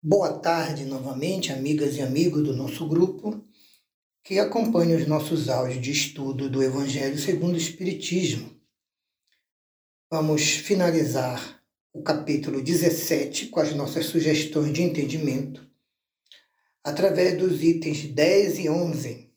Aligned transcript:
Boa 0.00 0.38
tarde 0.38 0.84
novamente, 0.84 1.52
amigas 1.52 1.96
e 1.96 2.00
amigos 2.00 2.44
do 2.44 2.54
nosso 2.54 2.86
grupo 2.86 3.44
que 4.22 4.38
acompanham 4.38 4.96
os 4.96 5.08
nossos 5.08 5.48
áudios 5.48 5.82
de 5.82 5.90
estudo 5.90 6.48
do 6.48 6.62
Evangelho 6.62 7.18
segundo 7.18 7.54
o 7.54 7.58
Espiritismo. 7.58 8.48
Vamos 10.08 10.50
finalizar 10.50 11.60
o 11.92 12.00
capítulo 12.00 12.62
17 12.62 13.48
com 13.48 13.58
as 13.58 13.74
nossas 13.74 14.06
sugestões 14.06 14.72
de 14.72 14.82
entendimento 14.82 15.68
através 16.84 17.36
dos 17.36 17.64
itens 17.64 18.04
10 18.04 18.58
e 18.60 18.70
11, 18.70 19.32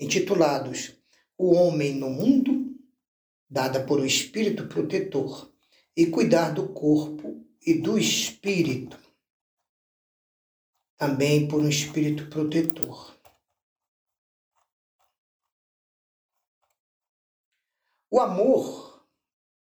intitulados 0.00 0.94
O 1.36 1.52
Homem 1.52 1.94
no 1.94 2.08
Mundo, 2.08 2.74
dada 3.48 3.84
por 3.84 4.00
o 4.00 4.06
Espírito 4.06 4.68
Protetor, 4.68 5.52
e 5.94 6.06
Cuidar 6.06 6.54
do 6.54 6.70
Corpo 6.70 7.46
e 7.60 7.74
do 7.74 7.98
Espírito 7.98 9.07
também 10.98 11.46
por 11.46 11.62
um 11.62 11.68
espírito 11.68 12.26
protetor. 12.26 13.16
O 18.10 18.20
amor, 18.20 19.06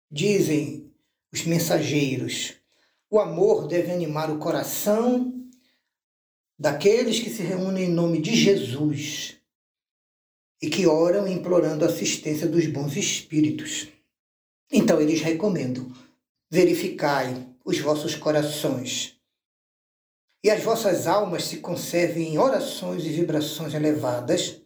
dizem 0.09 0.93
os 1.33 1.43
mensageiros, 1.43 2.53
o 3.09 3.19
amor 3.19 3.67
deve 3.67 3.91
animar 3.91 4.31
o 4.31 4.39
coração 4.39 5.33
daqueles 6.57 7.19
que 7.19 7.29
se 7.29 7.43
reúnem 7.43 7.85
em 7.85 7.93
nome 7.93 8.21
de 8.21 8.33
Jesus 8.33 9.35
e 10.61 10.69
que 10.69 10.87
oram 10.87 11.27
implorando 11.27 11.83
a 11.83 11.89
assistência 11.89 12.47
dos 12.47 12.65
bons 12.67 12.95
espíritos. 12.95 13.89
Então 14.71 15.01
eles 15.01 15.21
recomendam: 15.21 15.91
verificai 16.49 17.49
os 17.65 17.79
vossos 17.79 18.15
corações 18.15 19.14
e 20.45 20.51
as 20.51 20.61
vossas 20.61 21.07
almas 21.07 21.45
se 21.45 21.57
conservem 21.57 22.35
em 22.35 22.37
orações 22.37 23.03
e 23.03 23.09
vibrações 23.09 23.73
elevadas 23.73 24.61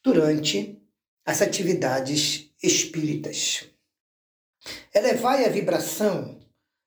durante 0.00 0.80
as 1.26 1.42
atividades 1.42 2.54
espíritas. 2.62 3.64
Elevai 4.94 5.44
a 5.44 5.48
vibração 5.48 6.40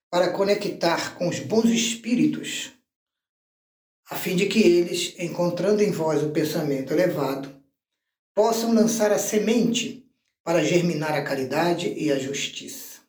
para 0.10 0.32
conectar 0.32 1.18
com 1.18 1.28
os 1.28 1.42
bons 1.42 1.66
espíritos, 1.66 2.72
a 4.10 4.16
fim 4.16 4.38
de 4.38 4.46
que 4.46 4.62
eles, 4.62 5.14
encontrando 5.20 5.84
em 5.84 5.92
vós 5.92 6.24
o 6.24 6.32
pensamento 6.32 6.94
elevado, 6.94 7.54
possam 8.34 8.74
lançar 8.74 9.12
a 9.12 9.20
semente 9.20 10.10
para 10.42 10.64
germinar 10.64 11.14
a 11.16 11.24
caridade 11.26 11.90
e 11.90 12.10
a 12.10 12.18
justiça. 12.18 13.02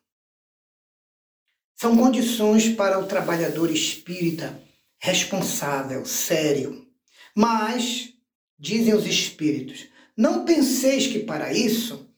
São 1.77 1.97
condições 1.97 2.71
para 2.71 2.99
o 2.99 3.07
trabalhador 3.07 3.71
espírita 3.71 4.66
responsável, 4.99 6.05
sério. 6.05 6.87
Mas, 7.35 8.15
dizem 8.59 8.95
os 8.95 9.07
espíritos, 9.07 9.89
não 10.17 10.45
penseis 10.45 11.07
que 11.07 11.21
para 11.21 11.53
isso 11.53 12.11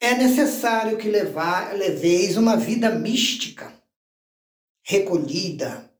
é 0.00 0.14
necessário 0.14 0.96
que 0.96 1.08
levar, 1.08 1.74
leveis 1.74 2.36
uma 2.36 2.56
vida 2.56 2.90
mística, 2.90 3.72
recolhida, 4.84 5.92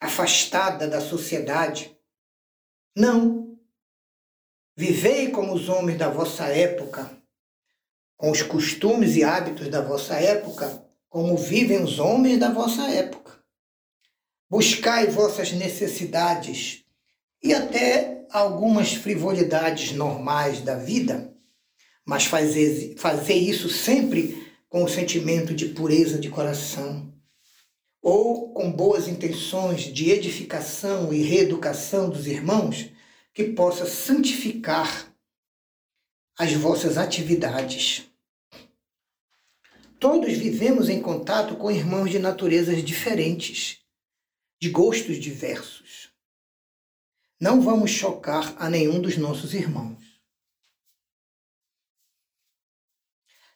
afastada 0.00 0.88
da 0.88 1.00
sociedade. 1.00 1.96
Não. 2.96 3.56
Vivei 4.76 5.30
como 5.30 5.54
os 5.54 5.68
homens 5.68 5.96
da 5.96 6.10
vossa 6.10 6.46
época, 6.48 7.10
com 8.16 8.30
os 8.30 8.42
costumes 8.42 9.16
e 9.16 9.24
hábitos 9.24 9.68
da 9.68 9.80
vossa 9.80 10.14
época, 10.16 10.84
como 11.08 11.36
vivem 11.36 11.82
os 11.82 11.98
homens 11.98 12.38
da 12.38 12.50
vossa 12.52 12.90
época. 12.90 13.35
Buscai 14.48 15.08
vossas 15.08 15.50
necessidades 15.50 16.84
e 17.42 17.52
até 17.52 18.24
algumas 18.30 18.92
frivolidades 18.94 19.90
normais 19.90 20.60
da 20.60 20.76
vida, 20.76 21.34
mas 22.04 22.26
fazer, 22.26 22.94
fazer 22.96 23.34
isso 23.34 23.68
sempre 23.68 24.46
com 24.68 24.84
o 24.84 24.88
sentimento 24.88 25.52
de 25.52 25.66
pureza 25.70 26.16
de 26.16 26.28
coração, 26.28 27.12
ou 28.00 28.52
com 28.52 28.70
boas 28.70 29.08
intenções 29.08 29.92
de 29.92 30.10
edificação 30.10 31.12
e 31.12 31.22
reeducação 31.22 32.08
dos 32.08 32.28
irmãos, 32.28 32.88
que 33.34 33.44
possa 33.44 33.84
santificar 33.84 35.12
as 36.38 36.52
vossas 36.52 36.96
atividades. 36.96 38.04
Todos 39.98 40.32
vivemos 40.34 40.88
em 40.88 41.00
contato 41.00 41.56
com 41.56 41.68
irmãos 41.68 42.10
de 42.10 42.20
naturezas 42.20 42.84
diferentes 42.84 43.85
de 44.58 44.70
gostos 44.70 45.18
diversos. 45.18 46.10
Não 47.40 47.60
vamos 47.60 47.90
chocar 47.90 48.54
a 48.58 48.70
nenhum 48.70 49.00
dos 49.00 49.16
nossos 49.16 49.52
irmãos. 49.52 50.16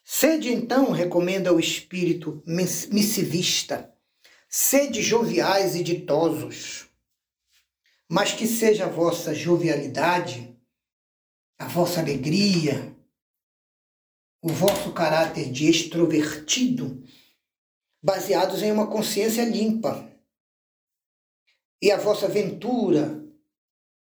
Sede 0.04 0.52
então, 0.52 0.90
recomenda 0.90 1.52
o 1.52 1.60
espírito 1.60 2.42
missivista, 2.46 3.94
sede 4.48 5.00
joviais 5.00 5.76
e 5.76 5.84
ditosos, 5.84 6.88
mas 8.08 8.32
que 8.32 8.46
seja 8.46 8.86
a 8.86 8.88
vossa 8.88 9.32
jovialidade, 9.32 10.58
a 11.56 11.68
vossa 11.68 12.00
alegria, 12.00 12.94
o 14.42 14.48
vosso 14.48 14.92
caráter 14.92 15.50
de 15.50 15.70
extrovertido, 15.70 17.04
baseados 18.02 18.62
em 18.62 18.72
uma 18.72 18.88
consciência 18.88 19.44
limpa, 19.44 20.09
e 21.80 21.90
a 21.90 21.96
vossa 21.96 22.28
ventura 22.28 23.24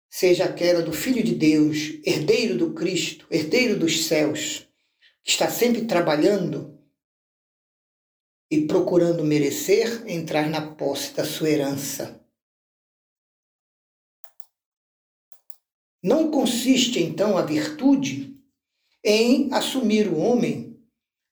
seja 0.09 0.45
aquela 0.45 0.83
do 0.83 0.93
Filho 0.93 1.23
de 1.23 1.35
Deus, 1.35 2.01
herdeiro 2.05 2.57
do 2.57 2.73
Cristo, 2.75 3.27
herdeiro 3.31 3.79
dos 3.79 4.07
céus, 4.07 4.67
que 5.23 5.31
está 5.31 5.51
sempre 5.51 5.85
trabalhando 5.85 6.81
e 8.51 8.67
procurando 8.67 9.25
merecer 9.25 10.09
entrar 10.09 10.49
na 10.49 10.75
posse 10.75 11.13
da 11.13 11.25
sua 11.25 11.51
herança. 11.51 12.25
Não 16.03 16.31
consiste 16.31 17.03
então 17.03 17.37
a 17.37 17.43
virtude 17.43 18.41
em 19.05 19.53
assumir 19.53 20.09
o 20.09 20.19
homem 20.19 20.81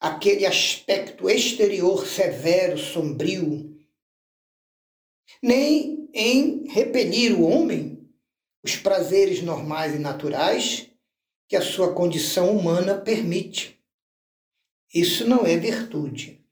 aquele 0.00 0.44
aspecto 0.44 1.30
exterior 1.30 2.06
severo, 2.06 2.76
sombrio, 2.76 3.74
nem 5.42 6.03
em 6.14 6.68
repelir 6.68 7.36
o 7.38 7.42
homem 7.42 8.08
os 8.62 8.76
prazeres 8.76 9.42
normais 9.42 9.94
e 9.94 9.98
naturais 9.98 10.88
que 11.46 11.56
a 11.56 11.60
sua 11.60 11.92
condição 11.92 12.56
humana 12.56 12.96
permite. 12.96 13.78
Isso 14.92 15.28
não 15.28 15.44
é 15.44 15.56
virtude. 15.56 16.42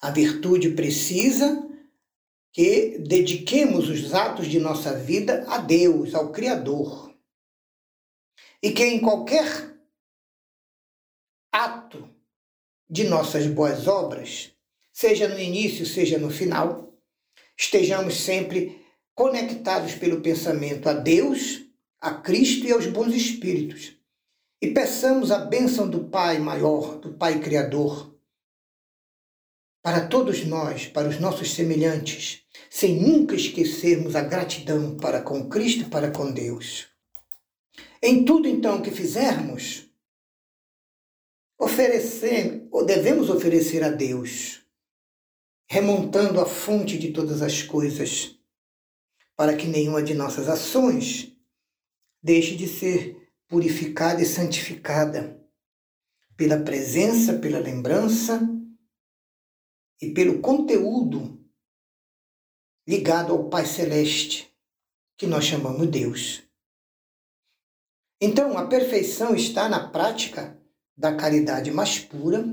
A 0.00 0.10
virtude 0.10 0.70
precisa 0.70 1.68
que 2.52 2.98
dediquemos 2.98 3.88
os 3.88 4.14
atos 4.14 4.46
de 4.46 4.60
nossa 4.60 4.96
vida 4.96 5.44
a 5.48 5.58
Deus, 5.58 6.14
ao 6.14 6.30
Criador. 6.30 7.12
E 8.62 8.70
que 8.70 8.84
em 8.84 9.00
qualquer 9.00 9.74
ato 11.50 12.08
de 12.88 13.04
nossas 13.04 13.46
boas 13.46 13.88
obras, 13.88 14.52
seja 14.92 15.26
no 15.26 15.40
início, 15.40 15.84
seja 15.84 16.18
no 16.18 16.30
final, 16.30 16.93
estejamos 17.56 18.20
sempre 18.20 18.84
conectados 19.14 19.94
pelo 19.94 20.20
pensamento 20.20 20.88
a 20.88 20.92
Deus, 20.92 21.62
a 22.00 22.12
Cristo 22.14 22.66
e 22.66 22.72
aos 22.72 22.86
bons 22.86 23.14
espíritos. 23.14 23.96
E 24.60 24.70
peçamos 24.70 25.30
a 25.30 25.38
bênção 25.38 25.88
do 25.88 26.04
Pai 26.04 26.38
maior, 26.38 26.98
do 26.98 27.12
Pai 27.14 27.40
Criador, 27.40 28.14
para 29.82 30.06
todos 30.06 30.44
nós, 30.46 30.86
para 30.86 31.08
os 31.08 31.20
nossos 31.20 31.52
semelhantes, 31.52 32.42
sem 32.70 33.00
nunca 33.00 33.34
esquecermos 33.34 34.16
a 34.16 34.22
gratidão 34.22 34.96
para 34.96 35.20
com 35.20 35.48
Cristo 35.48 35.82
e 35.82 35.90
para 35.90 36.10
com 36.10 36.32
Deus. 36.32 36.88
Em 38.02 38.24
tudo 38.24 38.48
então 38.48 38.80
que 38.80 38.90
fizermos, 38.90 39.86
oferecer, 41.58 42.66
ou 42.70 42.84
devemos 42.84 43.28
oferecer 43.28 43.84
a 43.84 43.90
Deus 43.90 44.63
remontando 45.66 46.40
a 46.40 46.46
fonte 46.46 46.98
de 46.98 47.12
todas 47.12 47.42
as 47.42 47.62
coisas, 47.62 48.38
para 49.36 49.56
que 49.56 49.66
nenhuma 49.66 50.02
de 50.02 50.14
nossas 50.14 50.48
ações 50.48 51.36
deixe 52.22 52.56
de 52.56 52.68
ser 52.68 53.30
purificada 53.48 54.22
e 54.22 54.26
santificada 54.26 55.40
pela 56.36 56.60
presença, 56.60 57.38
pela 57.38 57.58
lembrança 57.58 58.40
e 60.00 60.12
pelo 60.12 60.40
conteúdo 60.40 61.40
ligado 62.86 63.32
ao 63.32 63.48
Pai 63.48 63.64
Celeste, 63.66 64.52
que 65.16 65.26
nós 65.26 65.44
chamamos 65.44 65.88
Deus. 65.88 66.42
Então, 68.20 68.56
a 68.56 68.66
perfeição 68.66 69.34
está 69.34 69.68
na 69.68 69.88
prática 69.88 70.60
da 70.96 71.14
caridade 71.16 71.70
mais 71.70 71.98
pura 71.98 72.44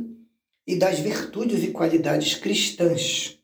e 0.72 0.76
das 0.78 1.00
virtudes 1.00 1.62
e 1.66 1.72
qualidades 1.72 2.36
cristãs. 2.36 3.38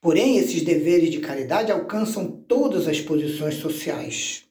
Porém, 0.00 0.38
esses 0.38 0.62
deveres 0.62 1.10
de 1.10 1.18
caridade 1.18 1.72
alcançam 1.72 2.30
todas 2.30 2.86
as 2.86 3.00
posições 3.00 3.56
sociais. 3.56 4.44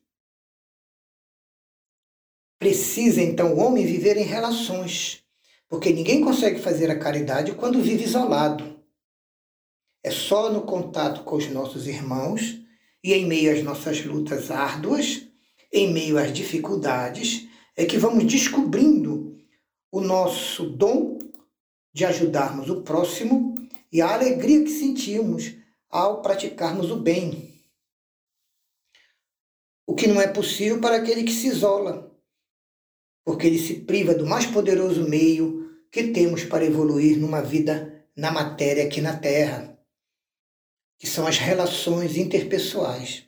Precisa 2.60 3.22
então 3.22 3.54
o 3.54 3.60
homem 3.60 3.86
viver 3.86 4.18
em 4.18 4.26
relações, 4.26 5.24
porque 5.70 5.94
ninguém 5.94 6.20
consegue 6.20 6.60
fazer 6.60 6.92
a 6.92 7.00
caridade 7.00 7.56
quando 7.56 7.82
vive 7.82 8.04
isolado. 8.04 8.78
É 10.04 10.12
só 10.12 10.52
no 10.52 10.64
contato 10.64 11.24
com 11.24 11.38
os 11.38 11.50
nossos 11.50 11.88
irmãos 11.88 12.62
e 13.02 13.14
em 13.14 13.26
meio 13.26 13.54
às 13.54 13.64
nossas 13.64 14.04
lutas 14.04 14.52
árduas, 14.52 15.26
em 15.72 15.94
meio 15.94 16.18
às 16.18 16.34
dificuldades, 16.34 17.48
é 17.78 17.86
que 17.86 17.98
vamos 17.98 18.26
descobrindo 18.26 19.31
o 19.92 20.00
nosso 20.00 20.70
dom 20.70 21.20
de 21.94 22.06
ajudarmos 22.06 22.70
o 22.70 22.82
próximo 22.82 23.54
e 23.92 24.02
a 24.02 24.14
alegria 24.14 24.64
que 24.64 24.70
sentimos 24.70 25.54
ao 25.90 26.22
praticarmos 26.22 26.90
o 26.90 26.96
bem. 26.96 27.62
O 29.86 29.94
que 29.94 30.08
não 30.08 30.22
é 30.22 30.28
possível 30.28 30.80
para 30.80 30.96
aquele 30.96 31.24
que 31.24 31.34
se 31.34 31.48
isola, 31.48 32.10
porque 33.26 33.46
ele 33.46 33.60
se 33.60 33.82
priva 33.82 34.16
do 34.16 34.26
mais 34.26 34.46
poderoso 34.46 35.08
meio 35.08 35.70
que 35.92 36.12
temos 36.12 36.46
para 36.46 36.64
evoluir 36.64 37.20
numa 37.20 37.42
vida 37.42 38.08
na 38.16 38.32
matéria 38.32 38.86
aqui 38.86 39.02
na 39.02 39.18
Terra, 39.18 39.78
que 40.98 41.06
são 41.06 41.28
as 41.28 41.38
relações 41.38 42.16
interpessoais. 42.16 43.26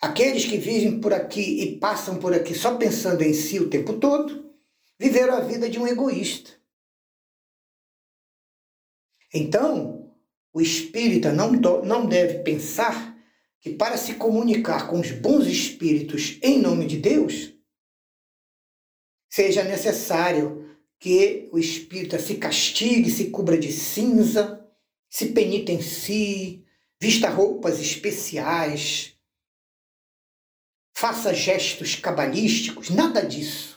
Aqueles 0.00 0.46
que 0.46 0.56
vivem 0.56 1.00
por 1.00 1.12
aqui 1.12 1.62
e 1.62 1.78
passam 1.78 2.18
por 2.18 2.32
aqui 2.32 2.54
só 2.54 2.76
pensando 2.76 3.22
em 3.22 3.34
si 3.34 3.58
o 3.60 3.68
tempo 3.68 3.98
todo, 3.98 4.45
viveram 4.98 5.34
a 5.34 5.40
vida 5.40 5.68
de 5.68 5.78
um 5.78 5.86
egoísta. 5.86 6.50
Então, 9.32 10.14
o 10.52 10.60
espírita 10.60 11.32
não, 11.32 11.52
não 11.52 12.06
deve 12.06 12.42
pensar 12.42 13.14
que 13.60 13.74
para 13.74 13.96
se 13.96 14.14
comunicar 14.14 14.88
com 14.88 15.00
os 15.00 15.10
bons 15.10 15.46
espíritos 15.46 16.38
em 16.42 16.60
nome 16.60 16.86
de 16.86 16.98
Deus, 16.98 17.52
seja 19.28 19.64
necessário 19.64 20.66
que 20.98 21.48
o 21.52 21.58
espírita 21.58 22.18
se 22.18 22.36
castigue, 22.36 23.10
se 23.10 23.30
cubra 23.30 23.58
de 23.58 23.70
cinza, 23.70 24.66
se 25.10 25.32
penitencie, 25.32 26.64
vista 27.00 27.28
roupas 27.28 27.80
especiais, 27.80 29.14
faça 30.96 31.34
gestos 31.34 31.94
cabalísticos, 31.94 32.88
nada 32.88 33.20
disso. 33.20 33.75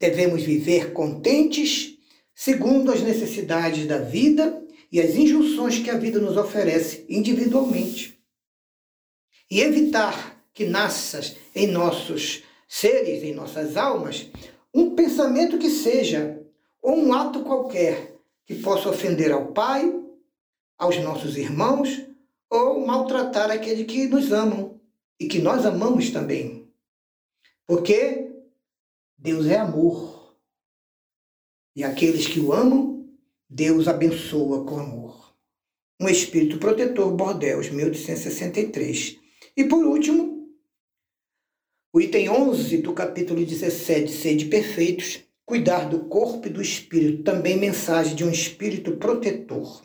Devemos 0.00 0.42
viver 0.42 0.94
contentes 0.94 1.98
segundo 2.34 2.90
as 2.90 3.02
necessidades 3.02 3.86
da 3.86 3.98
vida 3.98 4.64
e 4.90 4.98
as 4.98 5.14
injunções 5.14 5.78
que 5.78 5.90
a 5.90 5.98
vida 5.98 6.18
nos 6.18 6.38
oferece 6.38 7.04
individualmente. 7.06 8.18
E 9.50 9.60
evitar 9.60 10.42
que 10.54 10.64
nasça 10.64 11.20
em 11.54 11.66
nossos 11.66 12.42
seres, 12.66 13.22
em 13.22 13.34
nossas 13.34 13.76
almas, 13.76 14.30
um 14.72 14.94
pensamento 14.94 15.58
que 15.58 15.68
seja, 15.68 16.40
ou 16.80 16.96
um 16.96 17.12
ato 17.12 17.42
qualquer, 17.42 18.16
que 18.46 18.54
possa 18.54 18.88
ofender 18.88 19.30
ao 19.30 19.48
Pai, 19.48 19.92
aos 20.78 20.96
nossos 20.98 21.36
irmãos, 21.36 22.00
ou 22.48 22.86
maltratar 22.86 23.50
aquele 23.50 23.84
que 23.84 24.06
nos 24.06 24.32
amam 24.32 24.80
e 25.18 25.28
que 25.28 25.40
nós 25.40 25.66
amamos 25.66 26.10
também. 26.10 26.68
Porque 27.66 28.29
Deus 29.22 29.44
é 29.48 29.58
amor. 29.58 30.34
E 31.76 31.84
aqueles 31.84 32.26
que 32.26 32.40
o 32.40 32.54
amam, 32.54 33.06
Deus 33.46 33.86
abençoa 33.86 34.64
com 34.64 34.80
amor. 34.80 35.36
Um 36.00 36.08
espírito 36.08 36.56
protetor, 36.56 37.14
Bordeus, 37.14 37.68
1863. 37.68 39.18
E 39.54 39.64
por 39.64 39.84
último, 39.84 40.48
o 41.92 42.00
item 42.00 42.30
11 42.30 42.78
do 42.78 42.94
capítulo 42.94 43.44
17, 43.44 44.10
Sede 44.10 44.46
Perfeitos, 44.46 45.20
cuidar 45.44 45.90
do 45.90 46.06
corpo 46.06 46.46
e 46.46 46.50
do 46.50 46.62
espírito, 46.62 47.22
também 47.22 47.58
mensagem 47.58 48.14
de 48.14 48.24
um 48.24 48.30
espírito 48.30 48.96
protetor, 48.96 49.82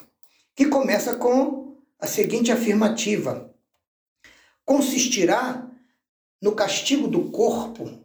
que 0.55 0.67
começa 0.67 1.17
com 1.17 1.75
a 1.99 2.07
seguinte 2.07 2.53
afirmativa: 2.53 3.53
consistirá 4.63 5.69
no 6.41 6.53
castigo 6.53 7.09
do 7.09 7.31
corpo 7.31 8.05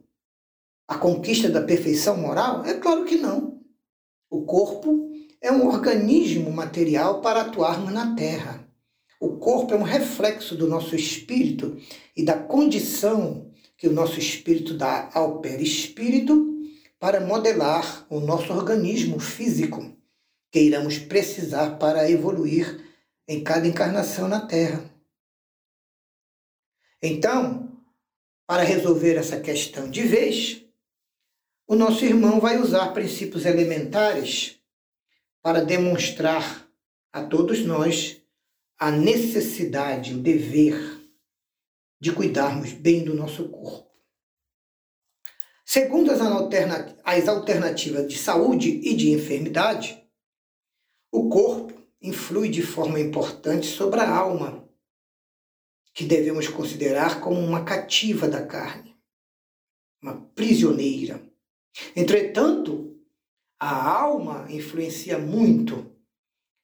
a 0.91 0.99
conquista 0.99 1.49
da 1.49 1.63
perfeição 1.63 2.17
moral? 2.17 2.65
É 2.65 2.75
claro 2.75 3.05
que 3.05 3.17
não. 3.17 3.63
O 4.29 4.45
corpo 4.45 5.09
é 5.41 5.53
um 5.53 5.69
organismo 5.69 6.51
material 6.51 7.21
para 7.21 7.43
atuarmos 7.43 7.93
na 7.93 8.17
Terra. 8.17 8.69
O 9.21 9.37
corpo 9.37 9.73
é 9.73 9.77
um 9.77 9.85
reflexo 9.85 10.57
do 10.57 10.67
nosso 10.67 10.97
espírito 10.97 11.77
e 12.17 12.25
da 12.25 12.37
condição 12.37 13.53
que 13.77 13.87
o 13.87 13.93
nosso 13.93 14.19
espírito 14.19 14.75
dá 14.75 15.09
ao 15.15 15.41
perispírito 15.41 16.59
para 16.99 17.21
modelar 17.21 18.05
o 18.11 18.19
nosso 18.19 18.53
organismo 18.53 19.21
físico 19.21 19.97
que 20.51 20.59
iremos 20.59 20.99
precisar 20.99 21.79
para 21.79 22.11
evoluir 22.11 22.85
em 23.29 23.45
cada 23.45 23.69
encarnação 23.69 24.27
na 24.27 24.45
Terra. 24.45 24.93
Então, 27.01 27.79
para 28.45 28.65
resolver 28.65 29.15
essa 29.15 29.39
questão 29.39 29.89
de 29.89 30.03
vez, 30.03 30.69
o 31.71 31.77
nosso 31.77 32.05
irmão 32.05 32.41
vai 32.41 32.59
usar 32.59 32.89
princípios 32.89 33.47
elementares 33.47 34.61
para 35.41 35.65
demonstrar 35.65 36.69
a 37.13 37.23
todos 37.23 37.61
nós 37.61 38.21
a 38.77 38.91
necessidade, 38.91 40.13
o 40.13 40.19
dever 40.19 40.75
de 42.01 42.11
cuidarmos 42.13 42.73
bem 42.73 43.05
do 43.05 43.15
nosso 43.15 43.49
corpo. 43.51 43.89
Segundo 45.65 46.11
as, 46.11 46.19
as 47.05 47.29
alternativas 47.29 48.09
de 48.09 48.19
saúde 48.19 48.69
e 48.83 48.93
de 48.97 49.13
enfermidade, 49.13 50.05
o 51.13 51.29
corpo 51.29 51.73
influi 52.03 52.49
de 52.49 52.63
forma 52.63 52.99
importante 52.99 53.69
sobre 53.69 54.01
a 54.01 54.11
alma 54.11 54.69
que 55.95 56.05
devemos 56.05 56.49
considerar 56.49 57.21
como 57.21 57.39
uma 57.39 57.65
cativa 57.65 58.27
da 58.27 58.45
carne, 58.45 58.97
uma 60.03 60.21
prisioneira. 60.35 61.30
Entretanto, 61.95 62.99
a 63.59 64.01
alma 64.01 64.47
influencia 64.51 65.19
muito, 65.19 65.95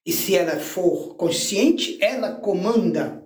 e 0.04 0.12
se 0.12 0.34
ela 0.34 0.58
for 0.58 1.14
consciente, 1.16 2.02
ela 2.02 2.36
comanda 2.36 3.24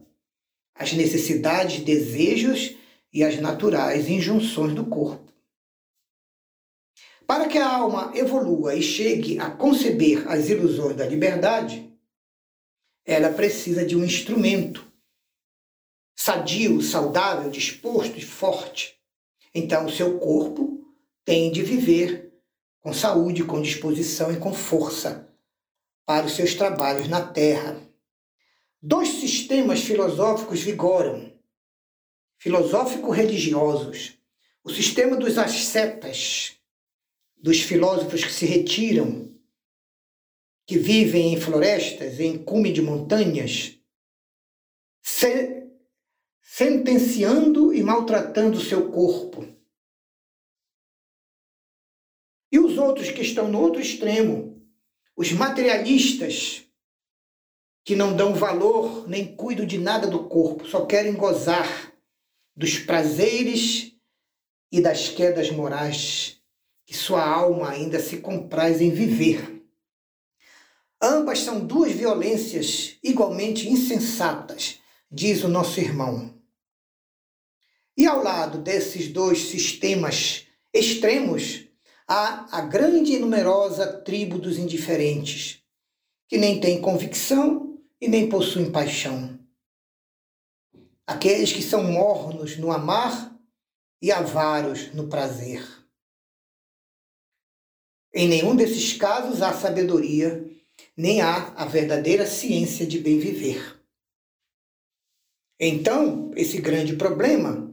as 0.75 0.93
necessidades, 0.93 1.85
desejos 1.85 2.77
e 3.13 3.23
as 3.23 3.39
naturais 3.41 4.09
injunções 4.09 4.75
do 4.75 4.87
corpo. 4.87 5.31
Para 7.27 7.47
que 7.49 7.59
a 7.59 7.77
alma 7.77 8.13
evolua 8.15 8.75
e 8.75 8.83
chegue 8.83 9.39
a 9.39 9.51
conceber 9.51 10.27
as 10.29 10.49
ilusões 10.49 10.97
da 10.97 11.07
liberdade, 11.07 11.93
ela 13.05 13.33
precisa 13.33 13.85
de 13.85 13.97
um 13.97 14.05
instrumento 14.05 14.91
sadio, 16.17 16.83
saudável, 16.83 17.51
disposto 17.51 18.19
e 18.19 18.23
forte. 18.23 18.99
Então, 19.55 19.87
o 19.87 19.91
seu 19.91 20.19
corpo 20.19 20.80
tem 21.25 21.51
de 21.51 21.63
viver 21.63 22.33
com 22.81 22.93
saúde, 22.93 23.45
com 23.45 23.61
disposição 23.61 24.33
e 24.33 24.39
com 24.39 24.53
força 24.53 25.29
para 26.07 26.27
os 26.27 26.33
seus 26.33 26.55
trabalhos 26.55 27.09
na 27.09 27.25
Terra. 27.25 27.81
Dois 28.83 29.09
sistemas 29.09 29.81
filosóficos 29.81 30.61
vigoram, 30.61 31.33
filosófico-religiosos. 32.39 34.19
O 34.65 34.71
sistema 34.71 35.17
dos 35.17 35.39
ascetas, 35.39 36.57
dos 37.37 37.61
filósofos 37.61 38.25
que 38.25 38.33
se 38.33 38.47
retiram, 38.47 39.31
que 40.67 40.79
vivem 40.79 41.35
em 41.35 41.41
florestas, 41.41 42.21
em 42.21 42.39
cume 42.39 42.73
de 42.73 42.81
montanhas, 42.81 43.79
sentenciando 46.43 47.73
e 47.75 47.83
maltratando 47.83 48.59
o 48.59 48.63
seu 48.63 48.91
corpo. 48.91 49.60
Outros 52.81 53.11
que 53.11 53.23
estão 53.23 53.49
no 53.49 53.61
outro 53.61 53.81
extremo, 53.81 54.61
os 55.17 55.33
materialistas, 55.33 56.65
que 57.85 57.95
não 57.95 58.15
dão 58.15 58.35
valor 58.35 59.09
nem 59.09 59.35
cuidam 59.37 59.67
de 59.67 59.79
nada 59.79 60.07
do 60.07 60.25
corpo, 60.25 60.67
só 60.67 60.87
querem 60.87 61.15
gozar 61.15 61.93
dos 62.57 62.79
prazeres 62.79 63.93
e 64.71 64.81
das 64.81 65.09
quedas 65.09 65.51
morais 65.51 66.41
que 66.85 66.97
sua 66.97 67.25
alma 67.25 67.71
ainda 67.71 68.01
se 68.01 68.17
compraz 68.19 68.81
em 68.81 68.91
viver. 68.91 69.65
Ambas 71.01 71.41
são 71.41 71.65
duas 71.65 71.93
violências 71.93 72.97
igualmente 73.03 73.69
insensatas, 73.69 74.79
diz 75.11 75.45
o 75.45 75.49
nosso 75.49 75.81
irmão. 75.81 76.35
E 77.97 78.07
ao 78.07 78.23
lado 78.23 78.59
desses 78.59 79.09
dois 79.09 79.39
sistemas 79.51 80.47
extremos, 80.75 81.70
há 82.11 82.59
a 82.59 82.61
grande 82.63 83.13
e 83.13 83.21
numerosa 83.21 84.01
tribo 84.03 84.37
dos 84.37 84.59
indiferentes, 84.59 85.63
que 86.29 86.37
nem 86.37 86.61
têm 86.61 86.81
convicção 86.81 87.81
e 88.01 88.09
nem 88.09 88.29
possuem 88.29 88.73
paixão. 88.73 89.39
Aqueles 91.07 91.53
que 91.53 91.63
são 91.63 91.85
mornos 91.85 92.57
no 92.57 92.73
amar 92.73 93.33
e 94.03 94.11
avaros 94.11 94.93
no 94.93 95.07
prazer. 95.09 95.65
Em 98.13 98.27
nenhum 98.27 98.57
desses 98.57 98.93
casos 98.95 99.41
há 99.41 99.53
sabedoria, 99.53 100.45
nem 100.97 101.21
há 101.21 101.55
a 101.55 101.65
verdadeira 101.65 102.27
ciência 102.27 102.85
de 102.85 102.99
bem 102.99 103.21
viver. 103.21 103.81
Então, 105.61 106.33
esse 106.35 106.61
grande 106.61 106.97
problema 106.97 107.73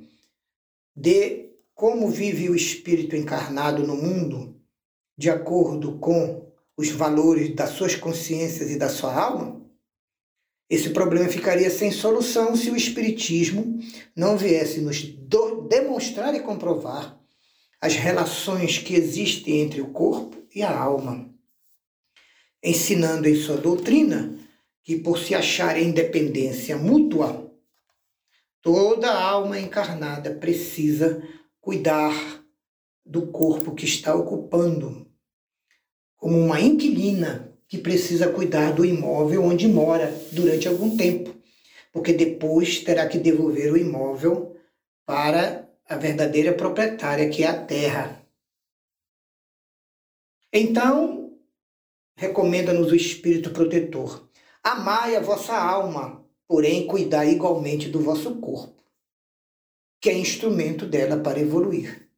de 0.95 1.46
como 1.77 2.09
vive 2.09 2.49
o 2.49 2.55
espírito 2.55 3.15
encarnado 3.15 3.85
no 3.85 3.95
mundo, 3.95 4.59
de 5.15 5.29
acordo 5.29 5.99
com 5.99 6.51
os 6.75 6.89
valores 6.89 7.53
das 7.53 7.69
suas 7.69 7.95
consciências 7.95 8.71
e 8.71 8.79
da 8.79 8.89
sua 8.89 9.13
alma, 9.13 9.61
esse 10.67 10.89
problema 10.89 11.29
ficaria 11.29 11.69
sem 11.69 11.91
solução 11.91 12.55
se 12.55 12.71
o 12.71 12.75
Espiritismo 12.75 13.79
não 14.15 14.35
viesse 14.35 14.81
nos 14.81 15.03
demonstrar 15.69 16.33
e 16.33 16.39
comprovar 16.39 17.21
as 17.79 17.93
relações 17.93 18.79
que 18.79 18.95
existem 18.95 19.61
entre 19.61 19.79
o 19.79 19.91
corpo 19.91 20.35
e 20.53 20.63
a 20.63 20.75
alma, 20.75 21.29
ensinando 22.63 23.29
em 23.29 23.35
sua 23.35 23.55
doutrina 23.55 24.35
que, 24.83 24.95
por 24.97 25.19
se 25.19 25.35
achar 25.35 25.77
em 25.77 25.89
independência 25.89 26.75
mútua, 26.75 27.53
toda 28.63 29.13
alma 29.13 29.59
encarnada 29.59 30.33
precisa 30.33 31.21
cuidar 31.67 32.45
do 33.05 33.27
corpo 33.27 33.75
que 33.75 33.83
está 33.83 34.15
ocupando, 34.15 35.05
como 36.15 36.39
uma 36.39 36.61
inquilina 36.61 37.53
que 37.67 37.77
precisa 37.77 38.31
cuidar 38.31 38.71
do 38.71 38.85
imóvel 38.85 39.43
onde 39.43 39.67
mora 39.67 40.09
durante 40.31 40.65
algum 40.65 40.95
tempo, 40.95 41.35
porque 41.91 42.13
depois 42.13 42.79
terá 42.79 43.05
que 43.05 43.19
devolver 43.19 43.73
o 43.73 43.77
imóvel 43.77 44.55
para 45.05 45.69
a 45.89 45.97
verdadeira 45.97 46.53
proprietária, 46.53 47.29
que 47.29 47.43
é 47.43 47.47
a 47.47 47.65
terra. 47.65 48.25
Então, 50.53 51.37
recomenda-nos 52.15 52.93
o 52.93 52.95
Espírito 52.95 53.49
protetor: 53.49 54.25
amai 54.63 55.17
a 55.17 55.19
vossa 55.19 55.53
alma, 55.53 56.25
porém 56.47 56.87
cuidai 56.87 57.31
igualmente 57.31 57.89
do 57.89 57.99
vosso 57.99 58.35
corpo, 58.35 58.76
que 59.99 60.09
é 60.09 60.17
instrumento 60.17 60.85
dela 60.85 61.17
para 61.17 61.39
evoluir. 61.39 62.09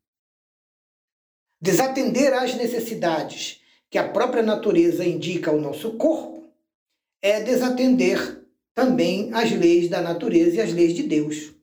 Desatender 1.61 2.33
às 2.33 2.55
necessidades 2.55 3.61
que 3.89 3.97
a 3.97 4.07
própria 4.07 4.43
natureza 4.43 5.05
indica 5.05 5.51
ao 5.51 5.59
nosso 5.59 5.97
corpo 5.97 6.53
é 7.21 7.41
desatender 7.41 8.47
também 8.73 9.33
as 9.33 9.51
leis 9.51 9.89
da 9.89 10.01
natureza 10.01 10.57
e 10.57 10.61
as 10.61 10.71
leis 10.71 10.93
de 10.93 11.03
Deus. 11.03 11.53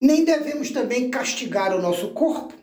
Nem 0.00 0.24
devemos 0.24 0.70
também 0.70 1.10
castigar 1.10 1.74
o 1.74 1.82
nosso 1.82 2.12
corpo 2.12 2.54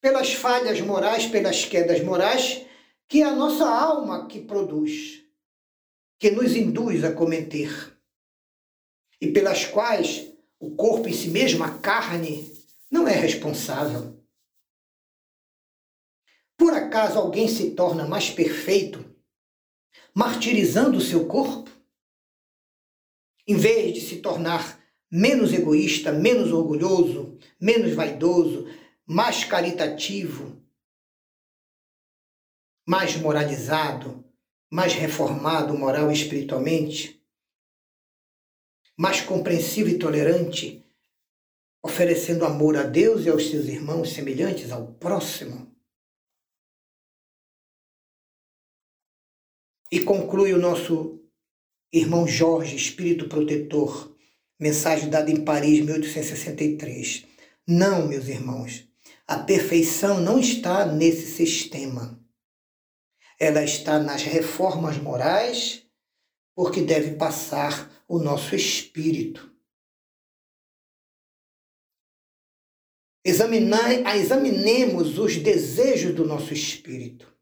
pelas 0.00 0.32
falhas 0.32 0.80
morais, 0.80 1.26
pelas 1.26 1.64
quedas 1.64 2.02
morais 2.02 2.66
que 3.12 3.20
é 3.20 3.26
a 3.26 3.36
nossa 3.36 3.68
alma 3.68 4.26
que 4.26 4.40
produz, 4.40 5.22
que 6.18 6.30
nos 6.30 6.56
induz 6.56 7.04
a 7.04 7.12
cometer, 7.12 7.70
e 9.20 9.30
pelas 9.30 9.66
quais 9.66 10.31
o 10.62 10.76
corpo 10.76 11.08
em 11.08 11.12
si 11.12 11.28
mesmo, 11.28 11.64
a 11.64 11.76
carne, 11.78 12.50
não 12.88 13.08
é 13.08 13.14
responsável. 13.14 14.24
Por 16.56 16.72
acaso 16.72 17.18
alguém 17.18 17.48
se 17.48 17.72
torna 17.72 18.06
mais 18.06 18.30
perfeito 18.30 19.04
martirizando 20.14 20.98
o 20.98 21.00
seu 21.00 21.26
corpo? 21.26 21.70
Em 23.46 23.56
vez 23.56 23.94
de 23.94 24.00
se 24.00 24.20
tornar 24.20 24.80
menos 25.10 25.52
egoísta, 25.52 26.12
menos 26.12 26.52
orgulhoso, 26.52 27.38
menos 27.60 27.94
vaidoso, 27.94 28.68
mais 29.04 29.42
caritativo, 29.42 30.62
mais 32.86 33.16
moralizado, 33.16 34.24
mais 34.70 34.94
reformado 34.94 35.76
moral 35.76 36.10
e 36.10 36.14
espiritualmente, 36.14 37.21
mais 39.02 39.20
compreensivo 39.20 39.88
e 39.88 39.98
tolerante, 39.98 40.86
oferecendo 41.84 42.44
amor 42.44 42.76
a 42.76 42.84
Deus 42.84 43.26
e 43.26 43.28
aos 43.28 43.50
seus 43.50 43.66
irmãos 43.66 44.12
semelhantes 44.12 44.70
ao 44.70 44.94
próximo. 44.94 45.74
E 49.90 49.98
conclui 50.04 50.52
o 50.52 50.58
nosso 50.60 51.20
irmão 51.92 52.28
Jorge, 52.28 52.76
espírito 52.76 53.28
protetor, 53.28 54.16
mensagem 54.56 55.10
dada 55.10 55.32
em 55.32 55.44
Paris, 55.44 55.80
1863. 55.84 57.26
Não, 57.66 58.06
meus 58.06 58.28
irmãos, 58.28 58.88
a 59.26 59.36
perfeição 59.36 60.20
não 60.20 60.38
está 60.38 60.86
nesse 60.86 61.26
sistema. 61.26 62.24
Ela 63.36 63.64
está 63.64 63.98
nas 63.98 64.22
reformas 64.22 64.96
morais, 64.96 65.84
porque 66.54 66.80
deve 66.80 67.16
passar 67.16 67.91
o 68.08 68.18
nosso 68.18 68.54
espírito. 68.54 69.50
examinemos 73.24 75.16
os 75.18 75.36
desejos 75.36 76.14
do 76.14 76.26
nosso 76.26 76.52
espírito. 76.52 77.32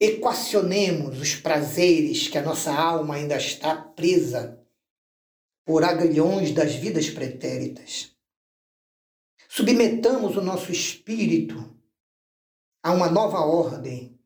equacionemos 0.00 1.20
os 1.20 1.36
prazeres 1.36 2.26
que 2.26 2.38
a 2.38 2.42
nossa 2.42 2.72
alma 2.72 3.16
ainda 3.16 3.36
está 3.36 3.76
presa 3.76 4.58
por 5.66 5.84
agrilhões 5.84 6.52
das 6.52 6.74
vidas 6.74 7.10
pretéritas. 7.10 8.16
Submetamos 9.46 10.36
o 10.36 10.40
nosso 10.40 10.72
espírito 10.72 11.78
a 12.82 12.92
uma 12.92 13.10
nova 13.10 13.40
ordem, 13.40 14.18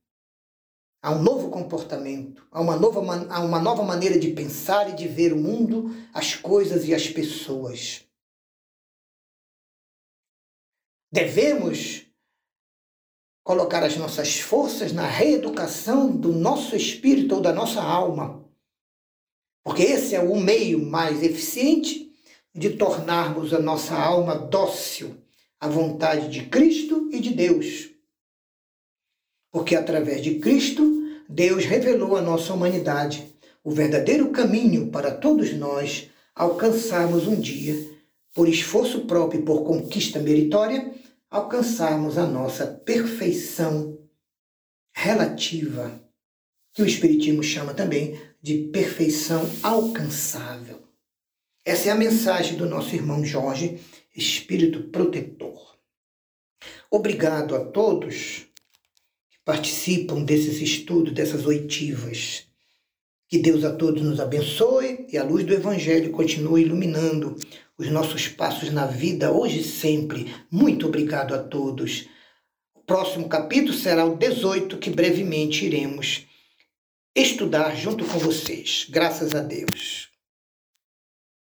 a 1.04 1.10
um 1.10 1.20
novo 1.20 1.50
comportamento, 1.50 2.48
a 2.50 2.62
uma 2.62 2.76
nova, 2.76 3.00
a 3.28 3.40
uma 3.40 3.60
nova 3.60 3.82
maneira 3.82 4.18
de 4.18 4.30
pensar 4.30 4.88
e 4.88 4.94
de 4.94 5.06
ver 5.06 5.34
o 5.34 5.36
mundo, 5.36 5.94
as 6.14 6.34
coisas 6.34 6.88
e 6.88 6.94
as 6.94 7.06
pessoas. 7.06 8.06
Devemos 11.12 12.06
colocar 13.44 13.84
as 13.84 13.98
nossas 13.98 14.40
forças 14.40 14.94
na 14.94 15.06
reeducação 15.06 16.10
do 16.10 16.32
nosso 16.32 16.74
espírito 16.74 17.34
ou 17.34 17.42
da 17.42 17.52
nossa 17.52 17.82
alma. 17.82 18.42
Porque 19.62 19.82
esse 19.82 20.14
é 20.14 20.20
o 20.20 20.40
meio 20.40 20.86
mais 20.86 21.22
eficiente 21.22 22.10
de 22.54 22.78
tornarmos 22.78 23.52
a 23.52 23.58
nossa 23.58 23.94
alma 23.94 24.36
dócil 24.36 25.22
à 25.60 25.68
vontade 25.68 26.30
de 26.30 26.46
Cristo 26.46 27.10
e 27.12 27.20
de 27.20 27.34
Deus. 27.34 27.93
Porque 29.54 29.76
através 29.76 30.20
de 30.20 30.40
Cristo, 30.40 30.82
Deus 31.28 31.64
revelou 31.64 32.16
à 32.16 32.20
nossa 32.20 32.52
humanidade 32.52 33.32
o 33.62 33.70
verdadeiro 33.70 34.32
caminho 34.32 34.90
para 34.90 35.14
todos 35.14 35.52
nós 35.52 36.10
alcançarmos 36.34 37.28
um 37.28 37.40
dia, 37.40 37.76
por 38.34 38.48
esforço 38.48 39.06
próprio 39.06 39.40
e 39.40 39.44
por 39.44 39.62
conquista 39.62 40.18
meritória, 40.18 40.92
alcançarmos 41.30 42.18
a 42.18 42.26
nossa 42.26 42.66
perfeição 42.66 43.96
relativa, 44.92 46.02
que 46.72 46.82
o 46.82 46.86
Espiritismo 46.86 47.44
chama 47.44 47.72
também 47.72 48.20
de 48.42 48.58
perfeição 48.72 49.48
alcançável. 49.62 50.82
Essa 51.64 51.90
é 51.90 51.92
a 51.92 51.96
mensagem 51.96 52.56
do 52.56 52.68
nosso 52.68 52.92
irmão 52.92 53.24
Jorge, 53.24 53.78
Espírito 54.16 54.90
Protetor. 54.90 55.76
Obrigado 56.90 57.54
a 57.54 57.64
todos 57.64 58.52
participam 59.44 60.22
desses 60.22 60.60
estudos, 60.60 61.12
dessas 61.12 61.46
oitivas. 61.46 62.46
Que 63.28 63.38
Deus 63.38 63.64
a 63.64 63.74
todos 63.74 64.02
nos 64.02 64.20
abençoe 64.20 65.06
e 65.12 65.18
a 65.18 65.24
luz 65.24 65.44
do 65.44 65.52
Evangelho 65.52 66.10
continue 66.12 66.62
iluminando 66.62 67.36
os 67.76 67.90
nossos 67.90 68.28
passos 68.28 68.70
na 68.70 68.86
vida 68.86 69.32
hoje 69.32 69.60
e 69.60 69.64
sempre. 69.64 70.32
Muito 70.50 70.86
obrigado 70.86 71.34
a 71.34 71.38
todos. 71.38 72.06
O 72.74 72.80
próximo 72.80 73.28
capítulo 73.28 73.72
será 73.72 74.04
o 74.04 74.16
18, 74.16 74.78
que 74.78 74.90
brevemente 74.90 75.64
iremos 75.64 76.26
estudar 77.14 77.76
junto 77.76 78.04
com 78.04 78.18
vocês. 78.18 78.86
Graças 78.90 79.34
a 79.34 79.40
Deus. 79.40 80.13